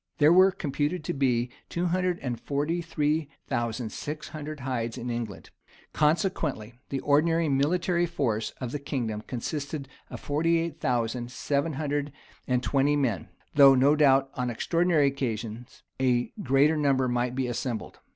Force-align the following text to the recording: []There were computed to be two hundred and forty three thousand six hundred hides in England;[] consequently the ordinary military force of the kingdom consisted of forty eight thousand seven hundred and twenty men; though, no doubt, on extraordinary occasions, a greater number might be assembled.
[]There 0.17 0.33
were 0.33 0.49
computed 0.49 1.03
to 1.03 1.13
be 1.13 1.51
two 1.69 1.85
hundred 1.85 2.17
and 2.23 2.39
forty 2.41 2.81
three 2.81 3.29
thousand 3.45 3.91
six 3.91 4.29
hundred 4.29 4.61
hides 4.61 4.97
in 4.97 5.11
England;[] 5.11 5.51
consequently 5.93 6.73
the 6.89 7.01
ordinary 7.01 7.47
military 7.49 8.07
force 8.07 8.49
of 8.59 8.71
the 8.71 8.79
kingdom 8.79 9.21
consisted 9.21 9.87
of 10.09 10.19
forty 10.19 10.57
eight 10.57 10.79
thousand 10.79 11.29
seven 11.29 11.73
hundred 11.73 12.11
and 12.47 12.63
twenty 12.63 12.95
men; 12.95 13.27
though, 13.53 13.75
no 13.75 13.95
doubt, 13.95 14.31
on 14.33 14.49
extraordinary 14.49 15.05
occasions, 15.05 15.83
a 15.99 16.31
greater 16.41 16.75
number 16.77 17.07
might 17.07 17.35
be 17.35 17.45
assembled. 17.45 17.99